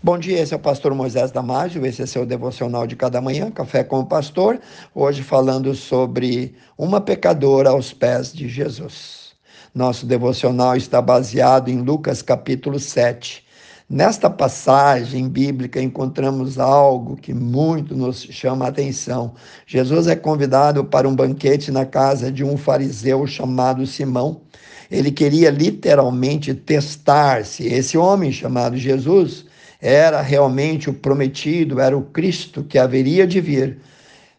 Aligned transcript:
Bom 0.00 0.16
dia, 0.16 0.38
esse 0.40 0.54
é 0.54 0.56
o 0.56 0.60
pastor 0.60 0.94
Moisés 0.94 1.32
Damásio, 1.32 1.84
esse 1.84 2.00
é 2.00 2.06
seu 2.06 2.24
devocional 2.24 2.86
de 2.86 2.94
cada 2.94 3.20
manhã, 3.20 3.50
Café 3.50 3.82
com 3.82 3.98
o 3.98 4.06
Pastor, 4.06 4.60
hoje 4.94 5.24
falando 5.24 5.74
sobre 5.74 6.54
uma 6.78 7.00
pecadora 7.00 7.70
aos 7.70 7.92
pés 7.92 8.32
de 8.32 8.48
Jesus. 8.48 9.32
Nosso 9.74 10.06
devocional 10.06 10.76
está 10.76 11.02
baseado 11.02 11.68
em 11.68 11.78
Lucas 11.78 12.22
capítulo 12.22 12.78
7. 12.78 13.44
Nesta 13.90 14.30
passagem 14.30 15.28
bíblica 15.28 15.82
encontramos 15.82 16.60
algo 16.60 17.16
que 17.16 17.34
muito 17.34 17.96
nos 17.96 18.22
chama 18.22 18.66
a 18.66 18.68
atenção. 18.68 19.34
Jesus 19.66 20.06
é 20.06 20.14
convidado 20.14 20.84
para 20.84 21.08
um 21.08 21.16
banquete 21.16 21.72
na 21.72 21.84
casa 21.84 22.30
de 22.30 22.44
um 22.44 22.56
fariseu 22.56 23.26
chamado 23.26 23.84
Simão. 23.84 24.42
Ele 24.88 25.10
queria 25.10 25.50
literalmente 25.50 26.54
testar 26.54 27.44
se 27.44 27.66
esse 27.66 27.98
homem 27.98 28.30
chamado 28.30 28.76
Jesus 28.76 29.47
era 29.80 30.20
realmente 30.20 30.90
o 30.90 30.94
prometido, 30.94 31.80
era 31.80 31.96
o 31.96 32.02
Cristo 32.02 32.64
que 32.64 32.78
haveria 32.78 33.26
de 33.26 33.40
vir, 33.40 33.78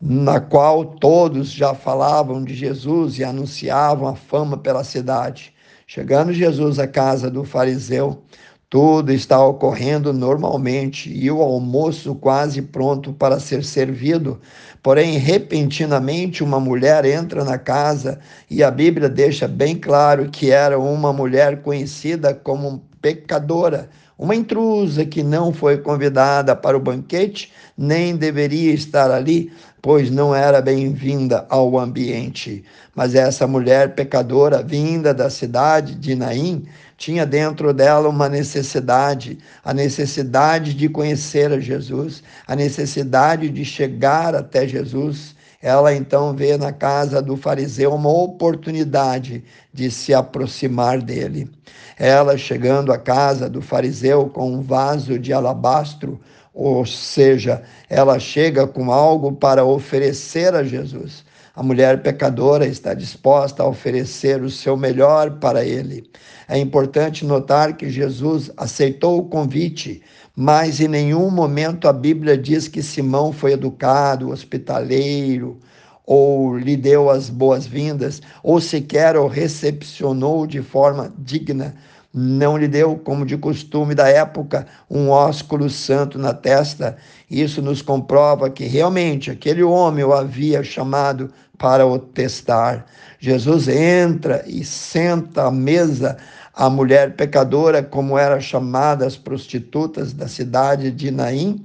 na 0.00 0.40
qual 0.40 0.84
todos 0.84 1.50
já 1.50 1.74
falavam 1.74 2.44
de 2.44 2.54
Jesus 2.54 3.18
e 3.18 3.24
anunciavam 3.24 4.08
a 4.08 4.16
fama 4.16 4.58
pela 4.58 4.84
cidade. 4.84 5.54
Chegando 5.86 6.32
Jesus 6.32 6.78
à 6.78 6.86
casa 6.86 7.30
do 7.30 7.44
fariseu, 7.44 8.22
tudo 8.72 9.12
está 9.12 9.38
ocorrendo 9.44 10.14
normalmente 10.14 11.12
e 11.14 11.30
o 11.30 11.42
almoço 11.42 12.14
quase 12.14 12.62
pronto 12.62 13.12
para 13.12 13.38
ser 13.38 13.62
servido. 13.64 14.40
Porém, 14.82 15.18
repentinamente, 15.18 16.42
uma 16.42 16.58
mulher 16.58 17.04
entra 17.04 17.44
na 17.44 17.58
casa 17.58 18.18
e 18.48 18.62
a 18.62 18.70
Bíblia 18.70 19.10
deixa 19.10 19.46
bem 19.46 19.76
claro 19.76 20.30
que 20.30 20.50
era 20.50 20.78
uma 20.78 21.12
mulher 21.12 21.60
conhecida 21.60 22.32
como 22.32 22.82
pecadora 23.02 23.90
uma 24.22 24.36
intrusa 24.36 25.04
que 25.04 25.20
não 25.20 25.52
foi 25.52 25.78
convidada 25.78 26.54
para 26.54 26.76
o 26.76 26.80
banquete, 26.80 27.52
nem 27.76 28.14
deveria 28.14 28.72
estar 28.72 29.10
ali, 29.10 29.50
pois 29.82 30.12
não 30.12 30.32
era 30.32 30.60
bem-vinda 30.60 31.44
ao 31.48 31.76
ambiente. 31.76 32.62
Mas 32.94 33.16
essa 33.16 33.48
mulher 33.48 33.96
pecadora, 33.96 34.62
vinda 34.62 35.12
da 35.12 35.28
cidade 35.28 35.96
de 35.96 36.14
Naim, 36.14 36.64
tinha 37.02 37.26
dentro 37.26 37.74
dela 37.74 38.08
uma 38.08 38.28
necessidade, 38.28 39.36
a 39.64 39.74
necessidade 39.74 40.72
de 40.72 40.88
conhecer 40.88 41.50
a 41.50 41.58
Jesus, 41.58 42.22
a 42.46 42.54
necessidade 42.54 43.48
de 43.48 43.64
chegar 43.64 44.36
até 44.36 44.68
Jesus. 44.68 45.34
Ela 45.60 45.92
então 45.92 46.32
vê 46.32 46.56
na 46.56 46.70
casa 46.70 47.20
do 47.20 47.36
fariseu 47.36 47.92
uma 47.92 48.08
oportunidade 48.08 49.42
de 49.74 49.90
se 49.90 50.14
aproximar 50.14 51.02
dele. 51.02 51.50
Ela 51.98 52.38
chegando 52.38 52.92
à 52.92 52.98
casa 52.98 53.50
do 53.50 53.60
fariseu 53.60 54.28
com 54.28 54.52
um 54.52 54.62
vaso 54.62 55.18
de 55.18 55.32
alabastro, 55.32 56.20
ou 56.54 56.86
seja, 56.86 57.64
ela 57.90 58.20
chega 58.20 58.64
com 58.64 58.92
algo 58.92 59.32
para 59.32 59.64
oferecer 59.64 60.54
a 60.54 60.62
Jesus. 60.62 61.24
A 61.54 61.62
mulher 61.62 62.02
pecadora 62.02 62.66
está 62.66 62.94
disposta 62.94 63.62
a 63.62 63.68
oferecer 63.68 64.42
o 64.42 64.48
seu 64.48 64.74
melhor 64.74 65.32
para 65.32 65.62
ele. 65.62 66.10
É 66.48 66.58
importante 66.58 67.26
notar 67.26 67.76
que 67.76 67.90
Jesus 67.90 68.50
aceitou 68.56 69.18
o 69.18 69.28
convite, 69.28 70.00
mas 70.34 70.80
em 70.80 70.88
nenhum 70.88 71.30
momento 71.30 71.88
a 71.88 71.92
Bíblia 71.92 72.38
diz 72.38 72.68
que 72.68 72.82
Simão 72.82 73.34
foi 73.34 73.52
educado, 73.52 74.30
hospitaleiro, 74.30 75.60
ou 76.06 76.56
lhe 76.56 76.74
deu 76.74 77.10
as 77.10 77.28
boas-vindas, 77.28 78.22
ou 78.42 78.58
sequer 78.58 79.14
o 79.18 79.26
recepcionou 79.26 80.46
de 80.46 80.62
forma 80.62 81.12
digna 81.18 81.74
não 82.12 82.58
lhe 82.58 82.68
deu, 82.68 82.96
como 82.96 83.24
de 83.24 83.38
costume 83.38 83.94
da 83.94 84.08
época, 84.08 84.66
um 84.90 85.08
ósculo 85.08 85.70
santo 85.70 86.18
na 86.18 86.34
testa. 86.34 86.96
Isso 87.30 87.62
nos 87.62 87.80
comprova 87.80 88.50
que 88.50 88.64
realmente 88.64 89.30
aquele 89.30 89.62
homem 89.62 90.04
o 90.04 90.12
havia 90.12 90.62
chamado 90.62 91.32
para 91.56 91.86
o 91.86 91.98
testar. 91.98 92.84
Jesus 93.18 93.66
entra 93.68 94.44
e 94.46 94.62
senta 94.64 95.44
à 95.44 95.50
mesa 95.50 96.18
a 96.54 96.68
mulher 96.68 97.16
pecadora, 97.16 97.82
como 97.82 98.18
era 98.18 98.40
chamada 98.40 99.06
as 99.06 99.16
prostitutas 99.16 100.12
da 100.12 100.28
cidade 100.28 100.90
de 100.90 101.10
Naim. 101.10 101.64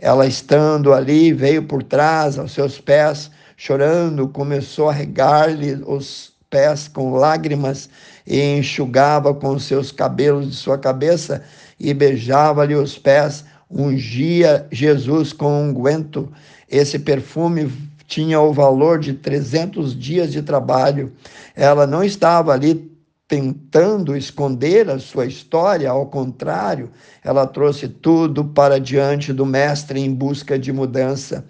Ela 0.00 0.26
estando 0.26 0.92
ali, 0.92 1.32
veio 1.32 1.64
por 1.64 1.82
trás 1.82 2.38
aos 2.38 2.52
seus 2.52 2.80
pés, 2.80 3.30
chorando, 3.56 4.26
começou 4.26 4.88
a 4.88 4.92
regar-lhe 4.92 5.74
os 5.86 6.32
pés 6.48 6.88
com 6.88 7.12
lágrimas 7.14 7.88
e 8.26 8.40
enxugava 8.58 9.34
com 9.34 9.58
seus 9.58 9.90
cabelos 9.90 10.48
de 10.50 10.56
sua 10.56 10.78
cabeça 10.78 11.42
e 11.78 11.92
beijava-lhe 11.92 12.74
os 12.74 12.98
pés, 12.98 13.44
ungia 13.70 14.66
Jesus 14.70 15.32
com 15.32 15.68
unguento. 15.68 16.30
Esse 16.68 16.98
perfume 16.98 17.70
tinha 18.06 18.40
o 18.40 18.52
valor 18.52 18.98
de 18.98 19.14
300 19.14 19.98
dias 19.98 20.30
de 20.30 20.42
trabalho. 20.42 21.12
Ela 21.56 21.86
não 21.86 22.04
estava 22.04 22.52
ali 22.52 22.92
tentando 23.26 24.14
esconder 24.14 24.90
a 24.90 24.98
sua 24.98 25.24
história, 25.24 25.88
ao 25.88 26.04
contrário, 26.04 26.90
ela 27.24 27.46
trouxe 27.46 27.88
tudo 27.88 28.44
para 28.44 28.78
diante 28.78 29.32
do 29.32 29.46
Mestre 29.46 29.98
em 29.98 30.12
busca 30.12 30.58
de 30.58 30.70
mudança 30.70 31.42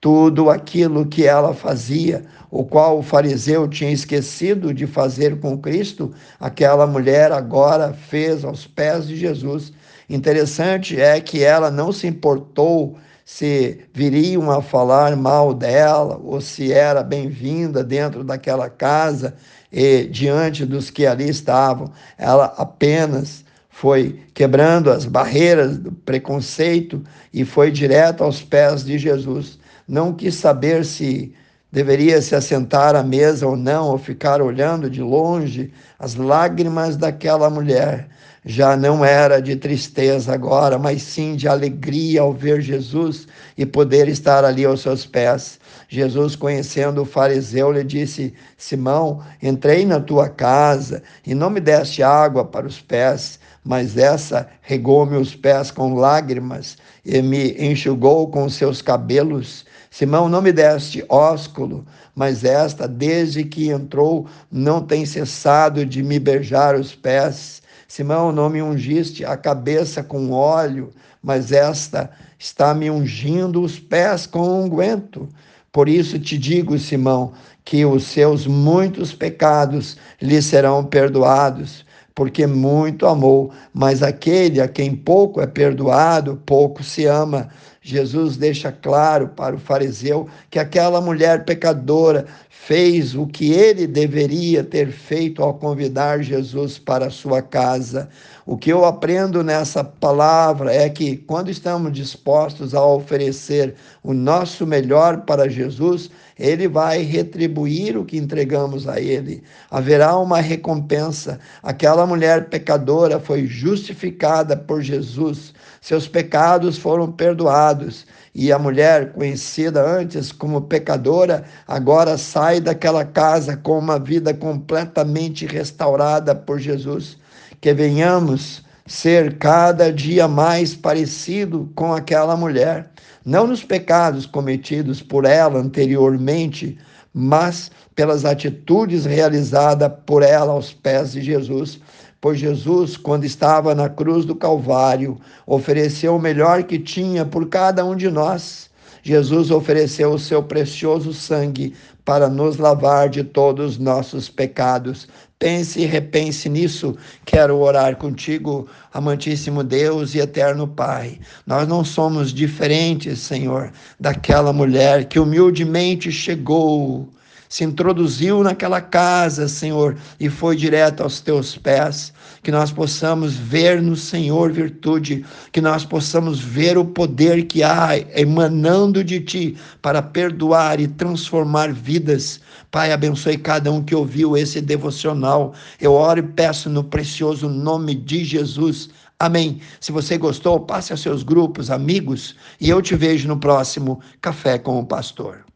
tudo 0.00 0.48
aquilo 0.48 1.06
que 1.06 1.26
ela 1.26 1.52
fazia, 1.52 2.24
o 2.50 2.64
qual 2.64 2.98
o 2.98 3.02
fariseu 3.02 3.66
tinha 3.66 3.90
esquecido 3.90 4.72
de 4.72 4.86
fazer 4.86 5.40
com 5.40 5.58
Cristo, 5.58 6.12
aquela 6.38 6.86
mulher 6.86 7.32
agora 7.32 7.92
fez 7.92 8.44
aos 8.44 8.66
pés 8.66 9.08
de 9.08 9.16
Jesus. 9.16 9.72
Interessante 10.08 11.00
é 11.00 11.20
que 11.20 11.42
ela 11.42 11.70
não 11.70 11.92
se 11.92 12.06
importou 12.06 12.96
se 13.24 13.80
viriam 13.92 14.50
a 14.50 14.62
falar 14.62 15.14
mal 15.14 15.52
dela 15.52 16.18
ou 16.24 16.40
se 16.40 16.72
era 16.72 17.02
bem-vinda 17.02 17.84
dentro 17.84 18.24
daquela 18.24 18.70
casa 18.70 19.34
e 19.70 20.04
diante 20.04 20.64
dos 20.64 20.88
que 20.88 21.04
ali 21.06 21.28
estavam. 21.28 21.92
Ela 22.16 22.54
apenas 22.56 23.44
foi 23.68 24.20
quebrando 24.32 24.90
as 24.90 25.04
barreiras 25.04 25.76
do 25.76 25.92
preconceito 25.92 27.04
e 27.34 27.44
foi 27.44 27.70
direto 27.70 28.24
aos 28.24 28.40
pés 28.40 28.82
de 28.82 28.96
Jesus 28.96 29.58
não 29.88 30.12
quis 30.12 30.34
saber 30.34 30.84
se 30.84 31.32
deveria 31.72 32.20
se 32.20 32.34
assentar 32.34 32.94
à 32.94 33.02
mesa 33.02 33.46
ou 33.46 33.56
não, 33.56 33.88
ou 33.88 33.98
ficar 33.98 34.42
olhando 34.42 34.90
de 34.90 35.00
longe. 35.02 35.72
As 35.98 36.14
lágrimas 36.14 36.96
daquela 36.96 37.48
mulher 37.48 38.08
já 38.44 38.76
não 38.76 39.04
era 39.04 39.40
de 39.40 39.56
tristeza 39.56 40.32
agora, 40.32 40.78
mas 40.78 41.02
sim 41.02 41.36
de 41.36 41.48
alegria 41.48 42.22
ao 42.22 42.32
ver 42.32 42.60
Jesus 42.60 43.26
e 43.56 43.66
poder 43.66 44.08
estar 44.08 44.44
ali 44.44 44.64
aos 44.64 44.80
seus 44.80 45.04
pés. 45.04 45.58
Jesus, 45.88 46.36
conhecendo 46.36 47.02
o 47.02 47.06
fariseu, 47.06 47.72
lhe 47.72 47.84
disse: 47.84 48.34
Simão, 48.56 49.22
entrei 49.42 49.84
na 49.84 50.00
tua 50.00 50.28
casa 50.28 51.02
e 51.26 51.34
não 51.34 51.50
me 51.50 51.60
deste 51.60 52.02
água 52.02 52.44
para 52.44 52.66
os 52.66 52.80
pés, 52.80 53.38
mas 53.68 53.98
essa 53.98 54.48
regou-me 54.62 55.18
os 55.18 55.34
pés 55.34 55.70
com 55.70 55.92
lágrimas 55.92 56.78
e 57.04 57.20
me 57.20 57.52
enxugou 57.58 58.26
com 58.28 58.48
seus 58.48 58.80
cabelos. 58.80 59.66
Simão, 59.90 60.26
não 60.26 60.40
me 60.40 60.52
deste 60.52 61.04
ósculo, 61.06 61.84
mas 62.14 62.44
esta, 62.44 62.88
desde 62.88 63.44
que 63.44 63.68
entrou, 63.68 64.26
não 64.50 64.80
tem 64.80 65.04
cessado 65.04 65.84
de 65.84 66.02
me 66.02 66.18
beijar 66.18 66.76
os 66.76 66.94
pés. 66.94 67.60
Simão, 67.86 68.32
não 68.32 68.48
me 68.48 68.62
ungiste 68.62 69.22
a 69.22 69.36
cabeça 69.36 70.02
com 70.02 70.30
óleo, 70.30 70.90
mas 71.22 71.52
esta 71.52 72.08
está 72.38 72.72
me 72.72 72.90
ungindo 72.90 73.60
os 73.60 73.78
pés 73.78 74.26
com 74.26 74.64
unguento. 74.64 75.28
Por 75.70 75.90
isso 75.90 76.18
te 76.18 76.38
digo, 76.38 76.78
Simão, 76.78 77.34
que 77.66 77.84
os 77.84 78.04
seus 78.04 78.46
muitos 78.46 79.12
pecados 79.12 79.98
lhe 80.22 80.40
serão 80.40 80.82
perdoados, 80.86 81.84
porque 82.18 82.48
muito 82.48 83.06
amou, 83.06 83.52
mas 83.72 84.02
aquele 84.02 84.60
a 84.60 84.66
quem 84.66 84.92
pouco 84.92 85.40
é 85.40 85.46
perdoado, 85.46 86.42
pouco 86.44 86.82
se 86.82 87.06
ama. 87.06 87.48
Jesus 87.80 88.36
deixa 88.36 88.72
claro 88.72 89.28
para 89.28 89.54
o 89.54 89.58
fariseu 89.60 90.26
que 90.50 90.58
aquela 90.58 91.00
mulher 91.00 91.44
pecadora 91.44 92.26
fez 92.60 93.14
o 93.14 93.26
que 93.26 93.50
ele 93.50 93.86
deveria 93.86 94.62
ter 94.62 94.90
feito 94.90 95.42
ao 95.42 95.54
convidar 95.54 96.22
Jesus 96.22 96.78
para 96.78 97.06
a 97.06 97.10
sua 97.10 97.40
casa. 97.40 98.10
O 98.44 98.58
que 98.58 98.70
eu 98.70 98.84
aprendo 98.84 99.42
nessa 99.42 99.82
palavra 99.82 100.74
é 100.74 100.86
que 100.90 101.16
quando 101.16 101.50
estamos 101.50 101.92
dispostos 101.92 102.74
a 102.74 102.84
oferecer 102.84 103.74
o 104.02 104.12
nosso 104.12 104.66
melhor 104.66 105.22
para 105.22 105.48
Jesus, 105.48 106.10
ele 106.38 106.68
vai 106.68 107.00
retribuir 107.02 107.96
o 107.96 108.04
que 108.04 108.18
entregamos 108.18 108.86
a 108.86 109.00
ele. 109.00 109.42
Haverá 109.70 110.18
uma 110.18 110.40
recompensa. 110.40 111.40
Aquela 111.62 112.06
mulher 112.06 112.50
pecadora 112.50 113.18
foi 113.18 113.46
justificada 113.46 114.54
por 114.56 114.82
Jesus. 114.82 115.54
Seus 115.80 116.06
pecados 116.06 116.76
foram 116.76 117.10
perdoados 117.10 118.04
e 118.40 118.52
a 118.52 118.58
mulher, 118.58 119.14
conhecida 119.14 119.84
antes 119.84 120.30
como 120.30 120.62
pecadora, 120.62 121.42
agora 121.66 122.16
sai 122.16 122.47
daquela 122.56 123.04
casa 123.04 123.56
com 123.56 123.78
uma 123.78 123.98
vida 123.98 124.32
completamente 124.32 125.46
restaurada 125.46 126.34
por 126.34 126.58
Jesus. 126.58 127.18
Que 127.60 127.74
venhamos 127.74 128.62
ser 128.86 129.36
cada 129.36 129.92
dia 129.92 130.26
mais 130.26 130.74
parecido 130.74 131.70
com 131.74 131.92
aquela 131.92 132.34
mulher, 132.36 132.90
não 133.24 133.46
nos 133.46 133.62
pecados 133.62 134.24
cometidos 134.24 135.02
por 135.02 135.26
ela 135.26 135.60
anteriormente, 135.60 136.78
mas 137.12 137.70
pelas 137.94 138.24
atitudes 138.24 139.04
realizadas 139.04 139.92
por 140.06 140.22
ela 140.22 140.52
aos 140.52 140.72
pés 140.72 141.12
de 141.12 141.20
Jesus. 141.20 141.78
Pois 142.20 142.38
Jesus, 142.38 142.96
quando 142.96 143.24
estava 143.24 143.74
na 143.74 143.88
cruz 143.88 144.24
do 144.24 144.34
Calvário, 144.34 145.18
ofereceu 145.46 146.16
o 146.16 146.20
melhor 146.20 146.62
que 146.64 146.78
tinha 146.78 147.24
por 147.24 147.48
cada 147.48 147.84
um 147.84 147.94
de 147.94 148.10
nós. 148.10 148.67
Jesus 149.08 149.50
ofereceu 149.50 150.10
o 150.10 150.18
seu 150.18 150.42
precioso 150.42 151.14
sangue 151.14 151.74
para 152.04 152.28
nos 152.28 152.58
lavar 152.58 153.08
de 153.08 153.24
todos 153.24 153.72
os 153.72 153.78
nossos 153.78 154.28
pecados. 154.28 155.08
Pense 155.38 155.80
e 155.80 155.86
repense 155.86 156.46
nisso. 156.46 156.94
Quero 157.24 157.56
orar 157.58 157.96
contigo, 157.96 158.68
amantíssimo 158.92 159.64
Deus 159.64 160.14
e 160.14 160.18
eterno 160.18 160.68
Pai. 160.68 161.18
Nós 161.46 161.66
não 161.66 161.82
somos 161.82 162.34
diferentes, 162.34 163.20
Senhor, 163.20 163.72
daquela 163.98 164.52
mulher 164.52 165.06
que 165.06 165.18
humildemente 165.18 166.12
chegou 166.12 167.08
se 167.48 167.64
introduziu 167.64 168.42
naquela 168.42 168.80
casa, 168.80 169.48
Senhor, 169.48 169.96
e 170.20 170.28
foi 170.28 170.54
direto 170.56 171.02
aos 171.02 171.20
teus 171.20 171.56
pés. 171.56 172.12
Que 172.42 172.52
nós 172.52 172.70
possamos 172.70 173.34
ver 173.34 173.82
no 173.82 173.96
Senhor 173.96 174.52
virtude, 174.52 175.24
que 175.50 175.60
nós 175.60 175.84
possamos 175.84 176.38
ver 176.38 176.76
o 176.76 176.84
poder 176.84 177.44
que 177.44 177.62
há 177.62 177.90
emanando 178.14 179.02
de 179.02 179.20
ti 179.20 179.56
para 179.80 180.02
perdoar 180.02 180.78
e 180.80 180.86
transformar 180.86 181.72
vidas. 181.72 182.40
Pai, 182.70 182.92
abençoe 182.92 183.38
cada 183.38 183.72
um 183.72 183.82
que 183.82 183.94
ouviu 183.94 184.36
esse 184.36 184.60
devocional. 184.60 185.54
Eu 185.80 185.92
oro 185.92 186.20
e 186.20 186.22
peço 186.22 186.68
no 186.68 186.84
precioso 186.84 187.48
nome 187.48 187.94
de 187.94 188.24
Jesus. 188.24 188.90
Amém. 189.18 189.60
Se 189.80 189.90
você 189.90 190.16
gostou, 190.16 190.60
passe 190.60 190.92
a 190.92 190.96
seus 190.96 191.22
grupos, 191.22 191.70
amigos, 191.70 192.36
e 192.60 192.68
eu 192.68 192.80
te 192.80 192.94
vejo 192.94 193.26
no 193.26 193.40
próximo 193.40 194.00
Café 194.20 194.58
com 194.58 194.78
o 194.78 194.86
Pastor. 194.86 195.47